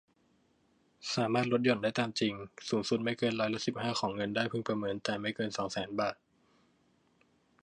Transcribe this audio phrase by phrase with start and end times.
[1.15, 2.33] สามารถลดหย่อนได้ตามจริง
[2.69, 6.15] สูงสุดไม่เกินร้อยละ สิบห้า ของเงินได้พึงประเมิน แต่ไม่เกิน สองแสน บาท